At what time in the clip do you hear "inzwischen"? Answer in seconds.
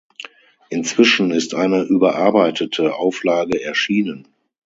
0.69-1.29